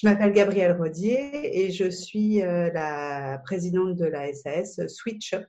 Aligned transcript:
Je 0.00 0.08
m'appelle 0.08 0.32
Gabrielle 0.32 0.78
Rodier 0.78 1.64
et 1.64 1.70
je 1.70 1.90
suis 1.90 2.38
la 2.38 3.38
présidente 3.44 3.96
de 3.96 4.06
la 4.06 4.32
SAS 4.32 4.80
SwitchUp, 4.86 5.44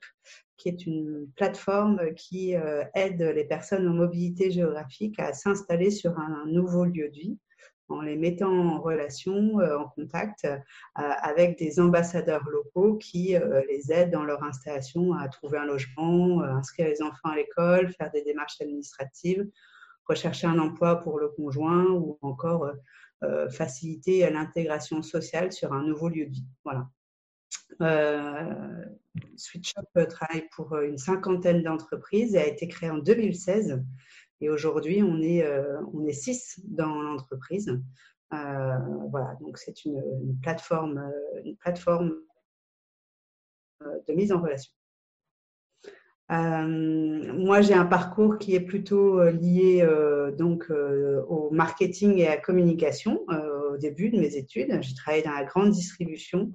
qui 0.57 0.67
est 0.67 0.85
une 0.85 1.27
plateforme 1.37 2.13
qui 2.15 2.55
aide 2.93 3.21
les 3.21 3.45
personnes 3.45 3.87
en 3.87 3.93
mobilité 3.93 4.51
géographique 4.51 5.17
à 5.19 5.31
s'installer 5.31 5.89
sur 5.89 6.19
un 6.19 6.43
nouveau 6.47 6.83
lieu 6.83 7.07
de 7.07 7.13
vie 7.13 7.37
en 7.91 8.01
les 8.01 8.17
mettant 8.17 8.51
en 8.51 8.81
relation, 8.81 9.59
euh, 9.59 9.77
en 9.77 9.87
contact 9.89 10.45
euh, 10.45 10.57
avec 10.95 11.57
des 11.57 11.79
ambassadeurs 11.79 12.43
locaux 12.49 12.95
qui 12.95 13.35
euh, 13.35 13.61
les 13.69 13.91
aident 13.91 14.11
dans 14.11 14.23
leur 14.23 14.43
installation 14.43 15.13
à 15.13 15.27
trouver 15.27 15.59
un 15.59 15.65
logement, 15.65 16.41
inscrire 16.41 16.87
les 16.87 17.01
enfants 17.01 17.29
à 17.29 17.35
l'école, 17.35 17.93
faire 17.93 18.11
des 18.11 18.23
démarches 18.23 18.59
administratives, 18.61 19.47
rechercher 20.05 20.47
un 20.47 20.59
emploi 20.59 20.97
pour 20.97 21.19
le 21.19 21.29
conjoint 21.29 21.85
ou 21.85 22.17
encore 22.21 22.69
faciliter 23.51 24.29
l'intégration 24.29 25.01
sociale 25.01 25.51
sur 25.51 25.73
un 25.73 25.83
nouveau 25.83 26.09
lieu 26.09 26.25
de 26.25 26.31
vie. 26.31 26.47
Voilà. 26.63 26.89
SwitchUp 29.35 30.07
travaille 30.09 30.47
pour 30.55 30.75
une 30.77 30.97
cinquantaine 30.97 31.63
d'entreprises 31.63 32.35
et 32.35 32.39
a 32.39 32.47
été 32.47 32.67
créé 32.67 32.89
en 32.89 32.97
2016 32.97 33.83
et 34.41 34.49
aujourd'hui, 34.49 35.03
on 35.03 35.21
est, 35.21 35.45
euh, 35.45 35.79
on 35.93 36.05
est 36.07 36.13
six 36.13 36.59
dans 36.65 37.01
l'entreprise. 37.01 37.69
Euh, 38.33 38.77
voilà, 39.09 39.37
donc 39.39 39.57
c'est 39.57 39.85
une, 39.85 40.39
plateforme, 40.41 40.97
euh, 40.97 41.41
une 41.45 41.55
plateforme 41.57 42.15
de 44.07 44.13
mise 44.13 44.31
en 44.31 44.41
relation. 44.41 44.71
Moi, 46.31 47.61
j'ai 47.61 47.73
un 47.73 47.85
parcours 47.85 48.37
qui 48.37 48.55
est 48.55 48.61
plutôt 48.61 49.21
lié 49.29 49.85
donc 50.37 50.69
au 50.69 51.49
marketing 51.51 52.17
et 52.17 52.27
à 52.27 52.35
la 52.35 52.41
communication 52.41 53.25
au 53.27 53.77
début 53.77 54.09
de 54.09 54.19
mes 54.19 54.37
études. 54.37 54.77
J'ai 54.81 54.95
travaillé 54.95 55.23
dans 55.23 55.31
la 55.31 55.43
grande 55.43 55.71
distribution, 55.71 56.51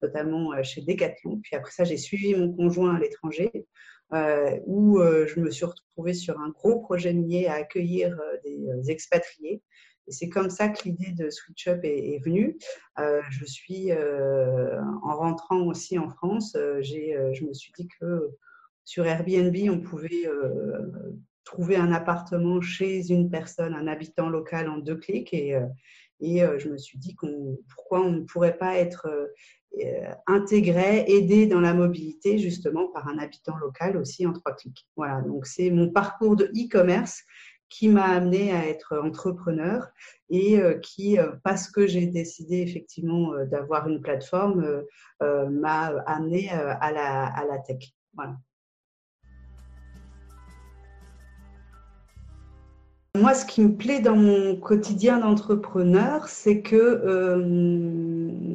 notamment 0.00 0.62
chez 0.62 0.82
Decathlon. 0.82 1.40
Puis 1.42 1.56
après 1.56 1.72
ça, 1.72 1.84
j'ai 1.84 1.96
suivi 1.96 2.34
mon 2.34 2.52
conjoint 2.52 2.94
à 2.94 2.98
l'étranger 3.00 3.50
euh, 4.12 4.60
où 4.66 5.00
euh, 5.00 5.26
je 5.26 5.40
me 5.40 5.50
suis 5.50 5.64
retrouvée 5.64 6.14
sur 6.14 6.38
un 6.38 6.50
gros 6.50 6.78
projet 6.78 7.12
minier 7.12 7.48
à 7.48 7.54
accueillir 7.54 8.16
euh, 8.20 8.36
des 8.44 8.90
expatriés. 8.90 9.62
Et 10.06 10.12
c'est 10.12 10.28
comme 10.28 10.48
ça 10.48 10.68
que 10.68 10.84
l'idée 10.84 11.10
de 11.10 11.28
SwitchUp 11.28 11.80
est, 11.82 12.14
est 12.14 12.24
venue. 12.24 12.56
je 12.96 13.44
suis, 13.44 13.90
en 13.92 15.16
rentrant 15.16 15.62
aussi 15.62 15.98
en 15.98 16.08
France, 16.08 16.56
j'ai, 16.78 17.16
je 17.32 17.44
me 17.44 17.52
suis 17.52 17.72
dit 17.76 17.88
que 17.98 18.30
sur 18.86 19.04
Airbnb, 19.04 19.54
on 19.68 19.80
pouvait 19.80 20.26
trouver 21.44 21.76
un 21.76 21.92
appartement 21.92 22.62
chez 22.62 23.12
une 23.12 23.28
personne, 23.28 23.74
un 23.74 23.86
habitant 23.86 24.30
local 24.30 24.70
en 24.70 24.78
deux 24.78 24.96
clics. 24.96 25.34
Et, 25.34 25.60
et 26.20 26.40
je 26.58 26.68
me 26.70 26.78
suis 26.78 26.98
dit 26.98 27.14
pourquoi 27.68 28.00
on 28.00 28.12
ne 28.12 28.20
pourrait 28.20 28.56
pas 28.56 28.76
être 28.76 29.06
euh, 29.84 30.10
intégré, 30.26 31.04
aidé 31.06 31.46
dans 31.46 31.60
la 31.60 31.74
mobilité 31.74 32.38
justement 32.38 32.88
par 32.88 33.08
un 33.08 33.18
habitant 33.18 33.56
local 33.58 33.98
aussi 33.98 34.26
en 34.26 34.32
trois 34.32 34.54
clics. 34.54 34.86
Voilà, 34.96 35.20
donc 35.20 35.44
c'est 35.44 35.70
mon 35.70 35.90
parcours 35.90 36.34
de 36.34 36.46
e-commerce 36.46 37.22
qui 37.68 37.88
m'a 37.88 38.04
amené 38.04 38.52
à 38.52 38.66
être 38.66 38.96
entrepreneur 38.96 39.86
et 40.30 40.58
euh, 40.58 40.78
qui, 40.78 41.18
euh, 41.18 41.32
parce 41.44 41.70
que 41.70 41.86
j'ai 41.86 42.06
décidé 42.06 42.62
effectivement 42.62 43.32
d'avoir 43.44 43.86
une 43.88 44.00
plateforme, 44.00 44.82
m'a 45.20 45.86
amené 46.06 46.48
à 46.50 46.90
la, 46.92 47.26
à 47.26 47.44
la 47.44 47.58
tech. 47.58 47.92
Voilà. 48.14 48.36
Moi, 53.16 53.32
ce 53.32 53.46
qui 53.46 53.62
me 53.62 53.74
plaît 53.74 54.00
dans 54.00 54.16
mon 54.16 54.56
quotidien 54.56 55.18
d'entrepreneur, 55.18 56.28
c'est 56.28 56.60
que, 56.60 56.76
euh, 56.76 58.54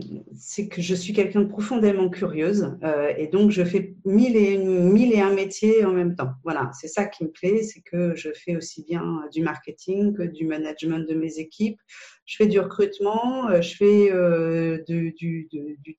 que 0.69 0.81
je 0.81 0.93
suis 0.93 1.13
quelqu'un 1.13 1.41
de 1.41 1.47
profondément 1.47 2.09
curieuse 2.09 2.77
euh, 2.83 3.11
et 3.17 3.27
donc 3.27 3.49
je 3.49 3.63
fais 3.63 3.95
mille 4.05 4.35
et, 4.35 4.57
mille 4.57 5.13
et 5.13 5.19
un 5.19 5.33
métiers 5.33 5.83
en 5.83 5.91
même 5.91 6.15
temps. 6.15 6.31
Voilà, 6.43 6.69
c'est 6.79 6.87
ça 6.87 7.05
qui 7.05 7.23
me 7.23 7.29
plaît, 7.29 7.63
c'est 7.63 7.81
que 7.81 8.15
je 8.15 8.29
fais 8.35 8.55
aussi 8.55 8.83
bien 8.83 9.23
du 9.33 9.41
marketing 9.41 10.13
que 10.13 10.23
du 10.23 10.45
management 10.45 11.09
de 11.09 11.15
mes 11.15 11.39
équipes. 11.39 11.79
Je 12.25 12.35
fais 12.35 12.47
du 12.47 12.59
recrutement, 12.59 13.49
euh, 13.49 13.61
je 13.61 13.75
fais 13.75 14.83
du, 14.87 15.47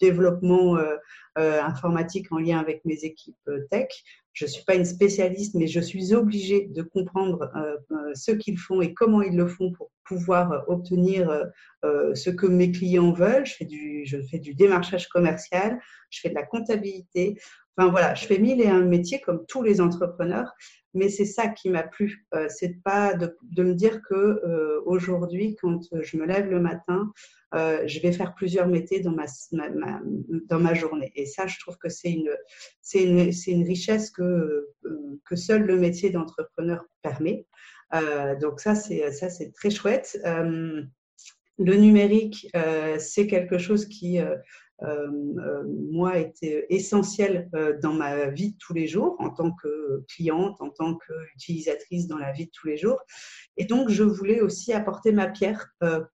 développement 0.01 0.79
informatique 1.37 2.31
en 2.31 2.39
lien 2.39 2.59
avec 2.59 2.85
mes 2.85 3.05
équipes 3.05 3.51
tech. 3.71 3.89
Je 4.33 4.47
ne 4.47 4.51
suis 4.51 4.65
pas 4.65 4.75
une 4.75 4.85
spécialiste, 4.85 5.55
mais 5.55 5.67
je 5.67 5.81
suis 5.81 6.15
obligée 6.15 6.67
de 6.67 6.83
comprendre 6.83 7.51
euh, 7.55 7.77
euh, 7.91 8.13
ce 8.15 8.33
qu'ils 8.33 8.59
font 8.59 8.81
et 8.81 8.95
comment 8.95 9.21
ils 9.23 9.37
le 9.37 9.47
font 9.47 9.73
pour 9.73 9.91
pouvoir 10.05 10.65
obtenir 10.69 11.31
euh, 11.85 12.15
ce 12.15 12.31
que 12.31 12.47
mes 12.47 12.73
clients 12.73 13.13
veulent. 13.13 13.47
Je 13.47 13.55
fais, 13.55 13.65
du, 13.65 14.05
je 14.07 14.19
fais 14.23 14.39
du 14.39 14.55
démarchage 14.55 15.09
commercial, 15.09 15.79
je 16.11 16.21
fais 16.21 16.31
de 16.31 16.35
la 16.35 16.45
comptabilité. 16.45 17.39
Enfin 17.77 17.91
voilà, 17.91 18.15
je 18.15 18.27
fais 18.27 18.39
mille 18.39 18.61
et 18.61 18.69
un 18.69 18.81
métiers 18.81 19.21
comme 19.21 19.47
tous 19.47 19.63
les 19.63 19.81
entrepreneurs, 19.81 20.53
mais 20.95 21.09
c'est 21.09 21.25
ça 21.25 21.49
qui 21.49 21.71
m'a 21.71 21.83
plu. 21.83 22.27
c'est 22.49 22.83
pas 22.83 23.15
de, 23.15 23.35
me 23.63 23.75
dire 23.75 24.03
que 24.03 24.83
aujourd'hui, 24.85 25.57
quand 25.61 25.81
je 26.03 26.17
me 26.19 26.27
lève 26.27 26.51
le 26.51 26.61
matin, 26.61 27.11
euh, 27.55 27.87
je 27.87 28.01
vais 28.01 28.13
faire 28.13 28.35
plusieurs 28.35 28.67
métiers 28.67 29.01
dans 29.01 29.13
ma, 29.13 29.27
dans 30.47 30.59
ma 30.59 30.75
journée. 30.75 31.13
Et 31.15 31.27
ça, 31.27 31.47
je 31.47 31.59
trouve 31.59 31.77
que 31.77 31.89
c'est 31.89 32.11
une, 32.11 32.31
c'est 32.81 33.03
une, 33.03 33.31
une, 33.47 33.67
richesse 33.67 34.11
que, 34.11 34.23
euh, 34.85 35.21
que 35.25 35.37
seul 35.37 35.63
le 35.63 35.77
métier 35.77 36.11
d'entrepreneur 36.11 36.85
permet. 37.03 37.47
Euh, 37.95 38.37
donc 38.37 38.61
ça, 38.61 38.75
c'est, 38.75 39.13
ça, 39.13 39.29
c'est 39.29 39.53
très 39.53 39.71
chouette. 39.71 40.19
Euh, 41.61 41.65
le 41.65 41.77
numérique, 41.77 42.49
euh, 42.57 42.97
c'est 42.99 43.27
quelque 43.27 43.59
chose 43.59 43.87
qui, 43.87 44.19
moi, 45.91 46.19
était 46.19 46.67
essentiel 46.71 47.49
dans 47.83 47.93
ma 47.93 48.27
vie 48.27 48.53
de 48.53 48.57
tous 48.59 48.75
les 48.75 48.89
jours, 48.89 49.17
en 49.21 49.31
tant 49.31 49.53
que 49.53 50.05
cliente, 50.09 50.57
en 50.61 50.71
tant 50.71 50.97
qu'utilisatrice 50.97 52.09
dans 52.09 52.19
la 52.19 52.33
vie 52.33 52.47
de 52.47 52.51
tous 52.53 52.67
les 52.67 52.77
jours. 52.77 52.99
Et 53.57 53.65
donc, 53.65 53.91
je 53.91 54.03
voulais 54.03 54.41
aussi 54.41 54.73
apporter 54.73 55.13
ma 55.13 55.29
pierre 55.29 55.69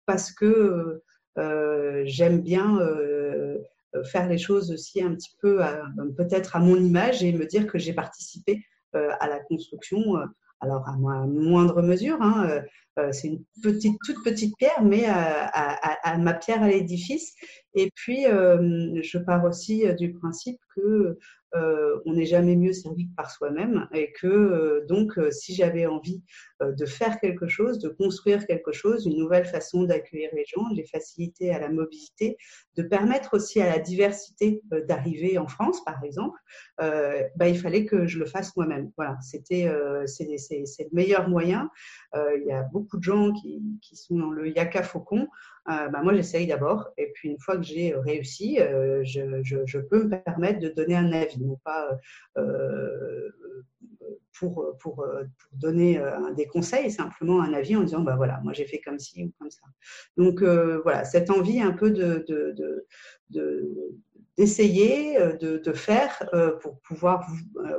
parce 0.06 0.31
que 0.34 1.02
euh, 1.38 2.02
j'aime 2.06 2.42
bien 2.42 2.80
euh, 2.80 3.58
faire 4.06 4.28
les 4.28 4.38
choses 4.38 4.72
aussi 4.72 5.02
un 5.02 5.14
petit 5.16 5.36
peu 5.42 5.59
peut-être 6.18 6.56
à 6.56 6.59
mon 6.59 6.75
image 6.75 7.24
et 7.24 7.31
me 7.31 7.46
dire 7.46 7.68
que 7.68 7.78
j'ai 7.78 7.94
participé 7.94 8.64
euh, 8.96 9.09
à 9.19 9.28
la 9.28 9.40
construction 9.40 10.16
alors 10.59 10.88
à 10.88 10.95
moindre 10.97 11.81
mesure, 11.81 12.22
hein, 12.22 12.62
c'est 13.12 13.28
une 13.28 13.44
petite, 13.62 13.97
toute 14.03 14.23
petite 14.23 14.56
pierre, 14.57 14.81
mais 14.81 15.06
à, 15.06 16.18
ma 16.18 16.34
pierre 16.34 16.63
à 16.63 16.69
l'édifice. 16.69 17.35
Et 17.75 17.91
puis, 17.94 18.23
je 18.23 19.18
pars 19.19 19.45
aussi 19.45 19.85
du 19.95 20.13
principe 20.13 20.59
que 20.75 21.18
euh, 21.56 22.00
on 22.06 22.13
n'est 22.13 22.25
jamais 22.25 22.56
mieux 22.56 22.73
servi 22.73 23.07
que 23.07 23.16
par 23.16 23.31
soi-même 23.31 23.88
et 23.94 24.12
que 24.12 24.28
euh, 24.28 24.85
donc 24.88 25.18
euh, 25.18 25.31
si 25.31 25.56
j'avais 25.56 25.85
envie 25.85 26.22
de 26.62 26.85
faire 26.85 27.19
quelque 27.19 27.47
chose, 27.47 27.79
de 27.79 27.90
construire 27.90 28.45
quelque 28.47 28.72
chose, 28.72 29.06
une 29.06 29.18
nouvelle 29.18 29.45
façon 29.45 29.84
d'accueillir 29.84 30.29
les 30.34 30.45
gens, 30.45 30.69
de 30.69 30.75
les 30.75 30.85
faciliter 30.85 31.51
à 31.51 31.59
la 31.59 31.69
mobilité, 31.69 32.38
de 32.75 32.84
permettre 32.84 33.35
aussi 33.35 33.62
à 33.62 33.68
la 33.68 33.79
diversité 33.79 34.62
d'arriver 34.88 35.38
en 35.38 35.47
France, 35.47 35.84
par 35.84 36.03
exemple, 36.03 36.40
bah, 36.78 37.47
il 37.47 37.59
fallait 37.59 37.85
que 37.85 38.07
je 38.07 38.19
le 38.19 38.25
fasse 38.25 38.56
moi-même. 38.56 38.91
Voilà, 38.97 39.18
c'était 39.22 39.72
c'est 40.06 40.25
le 40.25 40.90
meilleur 40.94 41.29
moyen. 41.29 41.69
il 42.16 42.45
y 42.45 42.51
a 42.51 42.63
beaucoup 42.63 42.97
de 42.97 43.03
gens 43.03 43.31
qui, 43.34 43.62
qui 43.81 43.95
sont 43.95 44.18
dans 44.18 44.31
le 44.31 44.50
yaka 44.50 44.84
faucon. 44.84 45.28
Euh, 45.69 45.89
bah, 45.89 46.01
moi 46.01 46.13
j'essaye 46.13 46.47
d'abord, 46.47 46.88
et 46.97 47.12
puis 47.13 47.28
une 47.28 47.39
fois 47.39 47.57
que 47.57 47.63
j'ai 47.63 47.94
réussi, 47.94 48.57
euh, 48.62 49.03
je, 49.03 49.44
je, 49.44 49.57
je, 49.66 49.79
peux 49.79 50.03
me 50.03 50.22
permettre 50.24 50.59
de 50.59 50.69
donner 50.69 50.95
un 50.95 51.12
avis, 51.12 51.44
non 51.44 51.59
pas 51.66 51.89
euh, 52.38 53.29
pour, 54.39 54.75
pour, 54.80 54.95
pour, 54.95 55.06
donner 55.54 56.01
des 56.36 56.45
conseils, 56.45 56.92
simplement 56.92 57.42
un 57.42 57.54
avis 57.54 57.75
en 57.75 57.84
disant 57.84 58.01
bah 58.01 58.16
voilà, 58.16 58.39
moi 58.44 58.54
j'ai 58.54 58.66
fait 58.66 58.80
comme 58.80 59.00
ci 59.00 59.24
ou 59.24 59.34
comme 59.39 59.51
ça. 59.51 59.62
Donc 60.18 60.42
voilà, 60.42 61.04
cette 61.04 61.30
envie 61.30 61.62
un 61.62 61.72
peu 61.72 61.92
de, 61.92 62.25
de, 62.28 62.54
de, 62.57 62.86
de 63.30 63.75
d'essayer 64.38 65.18
de, 65.42 65.57
de, 65.57 65.74
faire 65.74 66.30
pour 66.62 66.80
pouvoir 66.81 67.28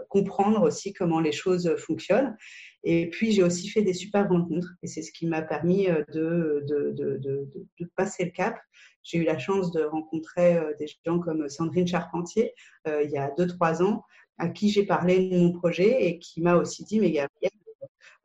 comprendre 0.08 0.62
aussi 0.62 0.93
comment 0.93 1.20
les 1.20 1.31
choses 1.31 1.76
fonctionnent 1.76 2.37
et 2.84 3.10
puis, 3.10 3.32
j'ai 3.32 3.43
aussi 3.43 3.69
fait 3.69 3.82
des 3.82 3.93
super 3.93 4.28
rencontres 4.28 4.75
et 4.82 4.87
c'est 4.87 5.02
ce 5.02 5.12
qui 5.12 5.26
m'a 5.26 5.43
permis 5.43 5.88
euh, 5.88 6.05
de, 6.12 6.64
de, 6.66 6.93
de, 6.93 7.49
de, 7.78 7.90
passer 7.96 8.25
le 8.25 8.31
cap. 8.31 8.58
J'ai 9.02 9.19
eu 9.19 9.25
la 9.25 9.38
chance 9.38 9.72
de 9.72 9.82
rencontrer 9.82 10.56
euh, 10.56 10.72
des 10.78 10.87
gens 11.05 11.19
comme 11.19 11.49
Sandrine 11.49 11.87
Charpentier 11.87 12.52
euh, 12.87 13.02
il 13.02 13.10
y 13.10 13.19
a 13.19 13.31
2-3 13.37 13.82
ans, 13.82 14.05
à 14.38 14.49
qui 14.49 14.70
j'ai 14.70 14.85
parlé 14.85 15.29
de 15.29 15.38
mon 15.38 15.52
projet 15.52 16.06
et 16.06 16.19
qui 16.19 16.40
m'a 16.40 16.56
aussi 16.56 16.85
dit, 16.85 17.00
mais 17.00 17.11
Gabriel, 17.11 17.50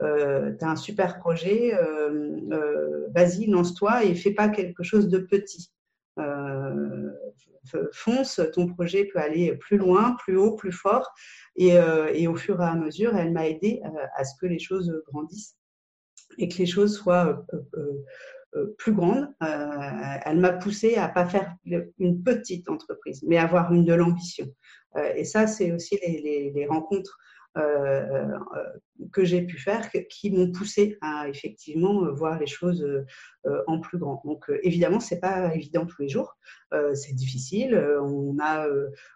euh, 0.01 0.53
tu 0.57 0.65
as 0.65 0.69
un 0.69 0.75
super 0.75 1.19
projet, 1.19 1.73
euh, 1.73 3.07
vas-y, 3.13 3.47
lance-toi 3.47 4.03
et 4.05 4.15
fais 4.15 4.31
pas 4.31 4.49
quelque 4.49 4.83
chose 4.83 5.07
de 5.07 5.19
petit. 5.19 5.71
fonce, 7.91 8.41
ton 8.53 8.67
projet 8.67 9.05
peut 9.05 9.19
aller 9.19 9.55
plus 9.55 9.77
loin, 9.77 10.15
plus 10.19 10.37
haut, 10.37 10.55
plus 10.55 10.71
fort. 10.71 11.09
Euh, 11.61 12.11
et, 12.13 12.27
au 12.27 12.35
fur 12.35 12.59
et 12.61 12.65
à 12.65 12.75
mesure, 12.75 13.15
elle 13.15 13.31
m'a 13.31 13.47
aidé 13.47 13.81
euh, 13.85 14.05
à 14.15 14.23
ce 14.23 14.35
que 14.39 14.45
les 14.45 14.59
choses 14.59 15.03
grandissent 15.07 15.55
et 16.37 16.47
que 16.47 16.57
les 16.57 16.65
choses 16.65 16.97
soient 16.97 17.45
plus 18.77 18.93
grande. 18.93 19.27
elle 19.39 20.39
m'a 20.39 20.53
poussé 20.53 20.95
à 20.95 21.07
pas 21.07 21.25
faire 21.25 21.55
une 21.65 22.23
petite 22.23 22.69
entreprise, 22.69 23.23
mais 23.27 23.37
avoir 23.37 23.73
une 23.73 23.85
de 23.85 23.93
l'ambition. 23.93 24.47
et 25.15 25.23
ça, 25.23 25.47
c'est 25.47 25.71
aussi 25.71 25.97
les 26.03 26.67
rencontres 26.69 27.17
euh, 27.17 27.17
euh, 27.17 27.32
que 29.11 29.23
j'ai 29.23 29.41
pu 29.43 29.57
faire 29.57 29.89
qui 30.09 30.31
m'ont 30.31 30.51
poussé 30.51 30.97
à 31.01 31.27
effectivement 31.29 32.11
voir 32.13 32.39
les 32.39 32.47
choses 32.47 32.83
euh, 33.45 33.61
en 33.67 33.79
plus 33.79 33.97
grand. 33.97 34.21
Donc 34.25 34.45
évidemment, 34.63 34.99
c'est 34.99 35.19
pas 35.19 35.53
évident 35.53 35.85
tous 35.85 36.01
les 36.01 36.09
jours, 36.09 36.35
c'est 36.93 37.13
difficile. 37.13 37.75
On 38.01 38.35
a 38.41 38.67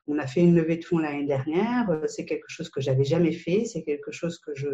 on 0.06 0.20
a 0.20 0.28
fait 0.28 0.42
une 0.42 0.56
levée 0.56 0.78
de 0.78 0.86
fonds 0.86 1.00
l'année 1.00 1.26
dernière. 1.26 1.88
C'est 2.06 2.26
quelque 2.26 2.50
chose 2.50 2.70
que 2.70 2.82
j'avais 2.82 3.04
jamais 3.04 3.32
fait. 3.32 3.66
C'est 3.66 3.84
quelque 3.84 4.12
chose 4.12 4.38
que 4.40 4.54
je 4.54 4.70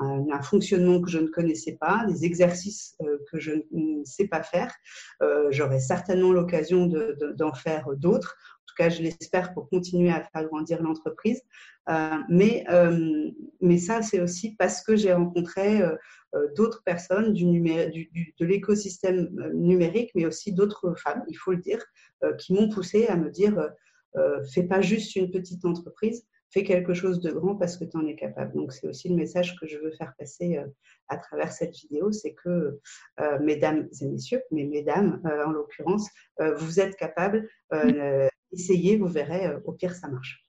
un, 0.00 0.42
fonctionnement 0.42 1.00
que 1.00 1.10
je 1.10 1.18
ne 1.18 1.28
connaissais 1.28 1.76
pas, 1.80 2.04
des 2.08 2.24
exercices 2.24 2.96
que 3.30 3.38
je 3.38 3.52
ne 3.70 4.04
sais 4.04 4.26
pas 4.26 4.42
faire. 4.42 4.74
J'aurai 5.50 5.80
certainement 5.80 6.32
l'occasion 6.32 6.86
d'en 6.86 7.50
de, 7.50 7.56
faire 7.56 7.86
d'autres 7.96 8.36
tout 8.74 8.82
cas, 8.82 8.88
je 8.88 9.02
l'espère 9.02 9.54
pour 9.54 9.68
continuer 9.68 10.10
à 10.10 10.22
faire 10.22 10.44
grandir 10.46 10.82
l'entreprise. 10.82 11.42
Euh, 11.88 12.18
mais, 12.28 12.64
euh, 12.70 13.30
mais 13.60 13.78
ça, 13.78 14.02
c'est 14.02 14.20
aussi 14.20 14.56
parce 14.56 14.82
que 14.82 14.96
j'ai 14.96 15.12
rencontré 15.12 15.82
euh, 15.82 15.96
d'autres 16.56 16.82
personnes 16.84 17.32
du 17.32 17.44
du, 17.44 18.08
du, 18.12 18.34
de 18.38 18.46
l'écosystème 18.46 19.28
numérique, 19.54 20.10
mais 20.14 20.26
aussi 20.26 20.52
d'autres 20.52 20.94
femmes, 20.98 21.22
il 21.28 21.36
faut 21.36 21.52
le 21.52 21.58
dire, 21.58 21.84
qui 22.38 22.54
m'ont 22.54 22.68
poussé 22.68 23.06
à 23.06 23.16
me 23.16 23.30
dire 23.30 23.70
fais 24.52 24.64
pas 24.64 24.80
juste 24.80 25.14
une 25.14 25.30
petite 25.30 25.64
entreprise, 25.64 26.26
fais 26.50 26.64
quelque 26.64 26.94
chose 26.94 27.20
de 27.20 27.30
grand 27.30 27.54
parce 27.54 27.76
que 27.76 27.84
tu 27.84 27.96
en 27.96 28.06
es 28.06 28.16
capable. 28.16 28.54
Donc, 28.54 28.72
c'est 28.72 28.88
aussi 28.88 29.08
le 29.08 29.14
message 29.14 29.56
que 29.60 29.68
je 29.68 29.78
veux 29.78 29.92
faire 29.92 30.14
passer 30.18 30.58
à 31.08 31.18
travers 31.18 31.52
cette 31.52 31.76
vidéo 31.76 32.10
c'est 32.10 32.34
que, 32.34 32.80
mesdames 33.40 33.88
et 34.00 34.06
messieurs, 34.06 34.42
mais 34.50 34.64
mesdames 34.64 35.20
en 35.24 35.52
l'occurrence, 35.52 36.08
vous 36.56 36.80
êtes 36.80 36.96
capables, 36.96 37.48
essayez, 38.54 38.96
vous 38.96 39.08
verrez, 39.08 39.56
au 39.64 39.72
pire, 39.72 39.94
ça 39.94 40.08
marche. 40.08 40.44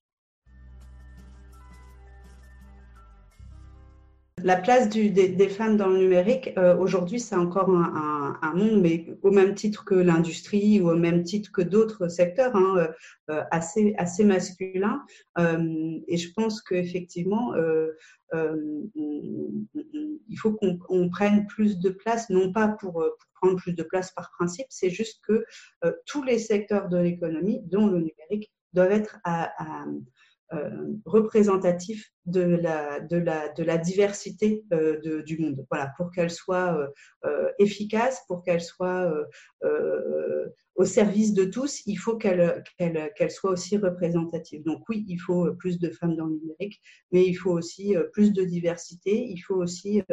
La 4.45 4.57
place 4.57 4.89
des, 4.89 5.49
femmes 5.49 5.75
dans 5.75 5.87
le 5.87 5.97
numérique, 5.97 6.51
euh, 6.55 6.77
aujourd'hui, 6.77 7.19
c'est 7.19 7.35
encore 7.35 7.71
un, 7.71 8.53
monde, 8.53 8.79
mais 8.79 9.17
au 9.23 9.31
même 9.31 9.55
titre 9.55 9.85
que 9.85 9.95
l'industrie 9.95 10.79
ou 10.81 10.91
au 10.91 10.95
même 10.95 11.23
titre 11.23 11.51
que 11.51 11.63
d'autres 11.63 12.09
secteurs, 12.09 12.55
hein, 12.55 12.75
euh, 12.77 12.87
euh, 13.31 13.41
assez, 13.49 13.95
assez 13.97 14.23
masculin. 14.23 15.01
et 15.35 16.17
je 16.17 16.31
pense 16.33 16.61
qu'effectivement, 16.61 17.55
il 18.33 20.37
faut 20.37 20.51
qu'on 20.51 21.09
prenne 21.09 21.47
plus 21.47 21.79
de 21.79 21.89
place, 21.89 22.29
non 22.29 22.51
pas 22.51 22.67
pour, 22.67 23.03
plus 23.53 23.73
de 23.73 23.83
place 23.83 24.11
par 24.13 24.31
principe, 24.31 24.65
c'est 24.69 24.89
juste 24.89 25.21
que 25.23 25.45
tous 26.07 26.23
les 26.23 26.39
secteurs 26.39 26.89
de 26.89 26.97
l'économie, 26.97 27.61
dont 27.65 27.85
le 27.87 27.99
numérique, 27.99 28.51
doivent 28.73 28.91
être 28.91 29.19
euh, 30.53 30.93
représentatif 31.05 32.11
de 32.25 32.41
la, 32.41 32.99
de 32.99 33.17
la, 33.17 33.49
de 33.49 33.63
la 33.63 33.77
diversité 33.77 34.63
euh, 34.73 35.21
du 35.23 35.37
monde. 35.37 35.65
Voilà, 35.69 35.91
pour 35.97 36.11
qu'elle 36.11 36.31
soit 36.31 36.77
euh, 37.25 37.49
efficace, 37.59 38.23
pour 38.27 38.43
qu'elle 38.43 38.61
soit 38.61 39.11
au 40.75 40.83
service 40.83 41.33
de 41.33 41.45
tous, 41.45 41.81
il 41.85 41.95
faut 41.95 42.17
qu'elle 42.17 42.63
soit 43.29 43.51
aussi 43.51 43.77
représentative. 43.77 44.63
Donc 44.63 44.83
oui, 44.89 45.05
il 45.07 45.17
faut 45.17 45.53
plus 45.53 45.79
de 45.79 45.89
femmes 45.89 46.17
dans 46.17 46.25
le 46.25 46.35
numérique, 46.35 46.81
mais 47.11 47.25
il 47.25 47.35
faut 47.35 47.51
aussi 47.51 47.95
plus 48.11 48.33
de 48.33 48.43
diversité, 48.43 49.25
il 49.25 49.39
faut 49.39 49.55
aussi 49.55 50.03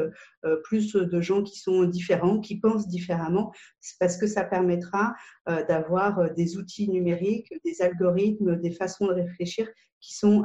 plus 0.65 0.93
de 0.93 1.20
gens 1.20 1.43
qui 1.43 1.58
sont 1.58 1.85
différents, 1.85 2.38
qui 2.38 2.61
pensent 2.61 2.87
différemment, 2.87 3.53
parce 3.99 4.17
que 4.17 4.29
ça 4.29 4.44
permettra 4.44 5.15
d'avoir 5.47 6.32
des 6.35 6.56
outils 6.56 6.88
numériques, 6.88 7.53
des 7.65 7.82
algorithmes, 7.82 8.56
des 8.61 8.70
façons 8.70 9.06
de 9.08 9.15
réfléchir 9.15 9.69
qui 10.00 10.15
sont 10.15 10.44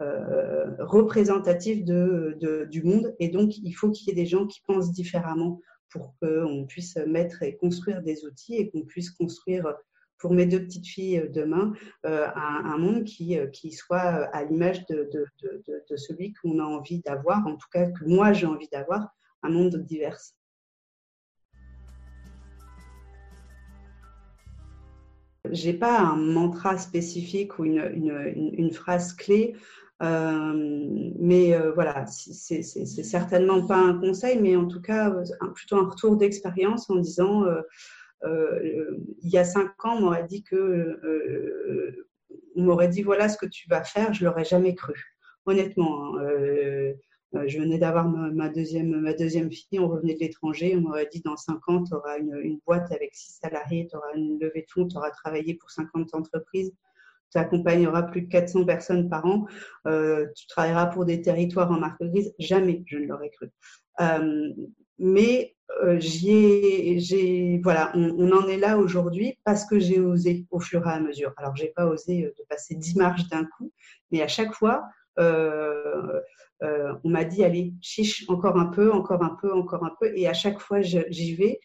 euh, 0.00 0.04
euh, 0.04 0.76
représentatifs 0.78 1.84
de, 1.84 2.66
du 2.70 2.82
monde. 2.82 3.14
Et 3.18 3.28
donc, 3.28 3.58
il 3.58 3.72
faut 3.72 3.90
qu'il 3.90 4.08
y 4.08 4.10
ait 4.12 4.22
des 4.22 4.26
gens 4.28 4.46
qui 4.46 4.60
pensent 4.66 4.92
différemment 4.92 5.60
pour 5.90 6.14
qu'on 6.20 6.66
puisse 6.66 6.96
mettre 6.96 7.42
et 7.42 7.56
construire 7.56 8.02
des 8.02 8.24
outils 8.24 8.56
et 8.56 8.70
qu'on 8.70 8.82
puisse 8.82 9.10
construire 9.10 9.74
pour 10.18 10.32
mes 10.32 10.46
deux 10.46 10.62
petites 10.62 10.86
filles 10.86 11.28
demain, 11.32 11.72
euh, 12.06 12.26
un, 12.34 12.78
monde 12.78 13.04
qui, 13.04 13.38
qui 13.52 13.72
soit 13.72 13.98
à 13.98 14.44
l'image 14.44 14.86
de, 14.86 15.08
de, 15.12 15.26
de, 15.88 15.96
celui 15.96 16.34
qu'on 16.34 16.58
a 16.58 16.64
envie 16.64 17.00
d'avoir, 17.00 17.46
en 17.46 17.56
tout 17.56 17.68
cas 17.72 17.86
que 17.86 18.04
moi 18.04 18.32
j'ai 18.32 18.46
envie 18.46 18.68
d'avoir, 18.68 19.08
un 19.42 19.50
monde 19.50 19.76
divers. 19.76 20.20
j'ai 25.52 25.72
pas 25.72 25.98
un 25.98 26.16
mantra 26.16 26.78
spécifique 26.78 27.58
ou 27.58 27.64
une, 27.64 28.52
une, 28.56 28.70
phrase 28.70 29.12
clé, 29.12 29.54
euh, 29.54 29.89
mais 30.00 31.54
euh, 31.54 31.72
voilà, 31.72 32.06
c'est 32.06 32.62
certainement 32.62 33.66
pas 33.66 33.76
un 33.76 33.98
conseil, 33.98 34.40
mais 34.40 34.56
en 34.56 34.66
tout 34.66 34.80
cas 34.80 35.14
plutôt 35.54 35.76
un 35.76 35.88
retour 35.88 36.16
d'expérience 36.16 36.88
en 36.88 36.96
disant 36.96 37.44
euh, 37.44 37.60
euh, 38.24 38.96
il 39.22 39.30
y 39.30 39.38
a 39.38 39.44
cinq 39.44 39.84
ans, 39.84 39.96
on 39.96 40.00
m'aurait 40.00 40.26
dit 40.26 40.42
que 40.42 40.98
on 42.56 42.62
m'aurait 42.62 42.88
dit 42.88 43.02
voilà 43.02 43.28
ce 43.28 43.36
que 43.36 43.46
tu 43.46 43.68
vas 43.68 43.84
faire, 43.84 44.12
je 44.14 44.24
l'aurais 44.24 44.44
jamais 44.44 44.74
cru. 44.74 44.94
Honnêtement, 45.46 46.16
hein, 46.16 46.94
euh, 47.34 47.44
je 47.46 47.58
venais 47.60 47.78
d'avoir 47.78 48.08
ma, 48.08 48.48
deuxième, 48.48 49.00
ma 49.00 49.12
deuxième 49.14 49.52
fille, 49.52 49.78
on 49.78 49.88
revenait 49.88 50.14
de 50.14 50.20
l'étranger, 50.20 50.74
on 50.76 50.80
m'aurait 50.80 51.08
dit 51.12 51.20
dans 51.20 51.36
5 51.36 51.68
ans, 51.68 51.84
tu 51.84 51.94
auras 51.94 52.18
une, 52.18 52.36
une, 52.42 52.58
boîte 52.66 52.90
avec 52.90 53.14
6 53.14 53.38
salariés, 53.42 53.86
tu 53.88 53.96
auras 53.96 54.12
une 54.16 54.40
levée 54.40 54.62
de 54.62 54.70
fonds, 54.70 54.88
tu 54.88 54.96
auras 54.96 55.10
travaillé 55.10 55.54
pour 55.54 55.70
50 55.70 56.14
entreprises, 56.14 56.72
tu 57.30 57.38
accompagneras 57.38 58.02
plus 58.04 58.22
de 58.22 58.28
400 58.28 58.64
personnes 58.64 59.08
par 59.08 59.24
an, 59.26 59.46
euh, 59.86 60.26
tu 60.36 60.46
travailleras 60.46 60.86
pour 60.86 61.04
des 61.04 61.22
territoires 61.22 61.70
en 61.70 61.78
marque 61.78 62.02
grise. 62.02 62.34
Jamais 62.38 62.82
je 62.86 62.98
ne 62.98 63.06
l'aurais 63.06 63.30
cru. 63.30 63.50
Euh, 64.00 64.50
mais 64.98 65.54
euh, 65.82 65.98
j'ai, 66.00 67.60
voilà, 67.62 67.92
on, 67.94 68.10
on, 68.18 68.32
en 68.32 68.48
est 68.48 68.58
là 68.58 68.76
aujourd'hui 68.76 69.38
parce 69.44 69.64
que 69.64 69.78
j'ai 69.78 70.00
osé 70.00 70.46
au 70.50 70.60
fur 70.60 70.86
et 70.86 70.90
à 70.90 71.00
mesure. 71.00 71.32
Alors, 71.36 71.54
j'ai 71.56 71.68
pas 71.68 71.86
osé 71.86 72.22
de 72.22 72.44
passer 72.48 72.74
10 72.74 72.96
marches 72.96 73.28
d'un 73.28 73.44
coup, 73.44 73.72
mais 74.10 74.22
à 74.22 74.28
chaque 74.28 74.52
fois, 74.52 74.84
on 75.16 77.08
m'a 77.08 77.24
dit, 77.24 77.44
allez, 77.44 77.74
chiche, 77.80 78.28
encore 78.28 78.58
un 78.58 78.66
peu, 78.66 78.92
encore 78.92 79.22
un 79.22 79.36
peu, 79.40 79.52
encore 79.52 79.84
un 79.84 79.92
peu. 80.00 80.12
Et 80.16 80.26
à 80.26 80.32
chaque 80.32 80.58
fois, 80.60 80.80
j'y 80.82 81.34
vais. 81.34 81.60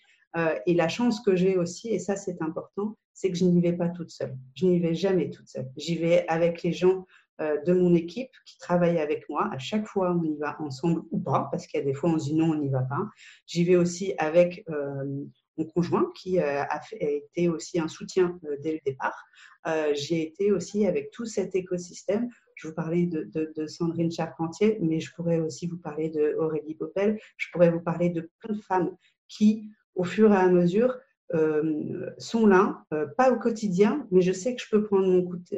Et 0.66 0.74
la 0.74 0.88
chance 0.88 1.22
que 1.22 1.36
j'ai 1.36 1.58
aussi, 1.58 1.90
et 1.90 2.00
ça 2.00 2.16
c'est 2.16 2.42
important, 2.42 2.98
c'est 3.16 3.32
que 3.32 3.38
je 3.38 3.46
n'y 3.46 3.60
vais 3.60 3.74
pas 3.74 3.90
toute 3.90 4.12
seule. 4.12 4.38
Je 4.54 4.68
n'y 4.68 4.80
vais 4.80 4.94
jamais 4.94 5.32
toute 5.32 5.48
seule. 5.48 5.68
J'y 5.76 5.98
vais 5.98 6.28
avec 6.28 6.62
les 6.62 6.72
gens 6.72 7.08
euh, 7.42 7.60
de 7.64 7.74
mon 7.74 7.96
équipe 7.96 8.30
qui 8.46 8.60
travaillent 8.60 9.00
avec 9.00 9.28
moi. 9.28 9.50
À 9.52 9.58
chaque 9.58 9.88
fois, 9.88 10.16
on 10.16 10.24
y 10.24 10.38
va 10.38 10.56
ensemble 10.62 11.02
ou 11.10 11.20
pas, 11.20 11.48
parce 11.50 11.66
qu'il 11.66 11.80
y 11.80 11.84
a 11.84 11.86
des 11.86 11.96
fois 11.96 12.12
on 12.12 12.20
se 12.20 12.26
dit 12.26 12.36
non, 12.36 12.52
on 12.52 12.60
n'y 12.60 12.70
va 12.70 12.84
pas. 12.84 13.10
J'y 13.48 13.64
vais 13.64 13.76
aussi 13.76 14.14
avec 14.20 14.64
mon 15.58 15.66
conjoint 15.74 16.12
qui 16.16 16.38
a, 16.40 16.70
été 17.00 17.50
aussi 17.50 17.80
un 17.80 17.88
soutien 17.88 18.40
dès 18.62 18.74
le 18.74 18.80
départ. 18.86 19.26
J'y 19.94 20.16
ai 20.16 20.28
été 20.28 20.52
aussi 20.52 20.86
avec 20.86 21.10
tout 21.10 21.26
cet 21.26 21.56
écosystème 21.56 22.30
je 22.56 22.68
vous 22.68 22.74
parlais 22.74 23.06
de, 23.06 23.68
Sandrine 23.68 24.12
Charpentier, 24.12 24.78
mais 24.82 25.00
je 25.00 25.14
pourrais 25.14 25.40
aussi 25.40 25.68
vous 25.68 25.78
parler 25.78 26.10
de 26.10 26.36
Aurélie 26.40 26.76
Popel. 26.76 27.20
Je 27.38 27.48
pourrais 27.52 27.70
vous 27.70 27.82
parler 27.82 28.10
de 28.10 28.30
plein 28.40 28.56
de 28.56 28.62
femmes 28.62 28.96
qui, 29.28 29.70
au 29.94 30.04
fur 30.04 30.32
et 30.32 30.38
à 30.38 30.48
mesure, 30.48 30.98
euh, 31.34 32.12
sont 32.20 32.46
là, 32.46 32.86
euh, 32.94 33.08
pas 33.18 33.32
au 33.32 33.40
quotidien, 33.40 34.08
mais 34.12 34.22
je 34.22 34.32
sais 34.32 34.56
que 34.56 34.62
je 34.62 34.70
peux 34.70 34.84
prendre 34.84 35.08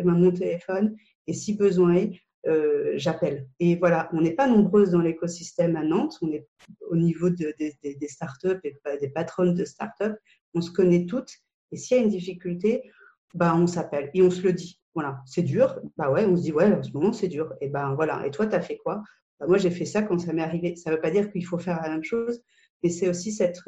mon, 0.05 0.31
téléphone 0.31 0.95
et 1.27 1.33
si 1.33 1.55
besoin 1.55 1.93
est, 1.93 2.11
euh, 2.47 2.93
j'appelle. 2.95 3.47
Et 3.59 3.75
voilà, 3.75 4.09
on 4.13 4.21
n'est 4.21 4.33
pas 4.33 4.47
nombreuses 4.47 4.91
dans 4.91 5.01
l'écosystème 5.01 5.75
à 5.75 5.83
Nantes, 5.83 6.17
on 6.21 6.31
est 6.31 6.47
au 6.89 6.95
niveau 6.95 7.29
des 7.29 7.75
startups 8.07 8.59
et 8.63 8.77
des 9.01 9.09
patronnes 9.09 9.55
de 9.55 9.65
startups, 9.65 10.15
on 10.53 10.61
se 10.61 10.71
connaît 10.71 11.05
toutes. 11.05 11.33
Et 11.73 11.77
s'il 11.77 11.97
y 11.97 11.99
a 11.99 12.03
une 12.03 12.09
difficulté, 12.09 12.89
bah, 13.33 13.53
on 13.55 13.67
s'appelle 13.67 14.09
et 14.13 14.21
on 14.21 14.31
se 14.31 14.41
le 14.41 14.53
dit. 14.53 14.81
Voilà, 14.93 15.21
c'est 15.25 15.43
dur. 15.43 15.79
Bah 15.97 16.09
ouais, 16.09 16.25
on 16.25 16.37
se 16.37 16.43
dit, 16.43 16.53
ouais, 16.53 16.71
en 16.73 16.81
ce 16.81 16.91
moment, 16.91 17.11
c'est 17.11 17.27
dur. 17.27 17.53
Et 17.61 17.67
ben 17.67 17.93
voilà. 17.93 18.25
Et 18.25 18.31
toi, 18.31 18.47
tu 18.47 18.55
as 18.55 18.61
fait 18.61 18.77
quoi? 18.77 19.03
Bah, 19.39 19.47
Moi, 19.47 19.57
j'ai 19.57 19.69
fait 19.69 19.85
ça 19.85 20.01
quand 20.01 20.17
ça 20.17 20.33
m'est 20.33 20.41
arrivé. 20.41 20.75
Ça 20.77 20.89
ne 20.89 20.95
veut 20.95 21.01
pas 21.01 21.11
dire 21.11 21.29
qu'il 21.29 21.45
faut 21.45 21.59
faire 21.59 21.79
la 21.83 21.89
même 21.89 22.03
chose, 22.03 22.41
mais 22.81 22.89
c'est 22.89 23.09
aussi 23.09 23.31
cette, 23.31 23.59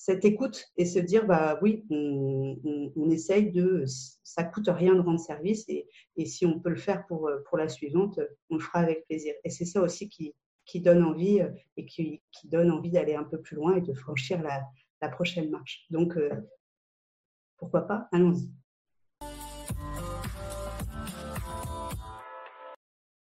cette 0.00 0.24
écoute 0.24 0.64
et 0.78 0.86
se 0.86 0.98
dire, 0.98 1.26
bah 1.26 1.58
oui, 1.60 1.84
on, 1.90 3.10
essaye 3.10 3.52
de. 3.52 3.84
Ça 3.86 4.44
coûte 4.44 4.68
rien 4.68 4.94
de 4.94 5.00
rendre 5.00 5.20
service 5.20 5.68
et, 5.68 5.86
si 6.24 6.46
on 6.46 6.58
peut 6.58 6.70
le 6.70 6.76
faire 6.76 7.06
pour, 7.06 7.30
pour 7.46 7.58
la 7.58 7.68
suivante, 7.68 8.18
on 8.48 8.54
le 8.54 8.62
fera 8.62 8.78
avec 8.78 9.04
plaisir. 9.06 9.34
Et 9.44 9.50
c'est 9.50 9.66
ça 9.66 9.82
aussi 9.82 10.08
qui, 10.08 10.34
donne 10.80 11.04
envie 11.04 11.40
euh, 11.40 11.50
et 11.76 11.84
qui, 11.84 12.22
donne 12.44 12.70
envie 12.70 12.90
d'aller 12.90 13.14
un 13.14 13.24
peu 13.24 13.42
plus 13.42 13.56
loin 13.56 13.76
et 13.76 13.82
de 13.82 13.92
franchir 13.92 14.42
la, 14.42 14.62
la 15.02 15.10
prochaine 15.10 15.50
marche. 15.50 15.84
Donc, 15.90 16.16
euh, 16.16 16.30
pourquoi 17.58 17.82
pas 17.86 18.08
Allons-y. 18.10 18.50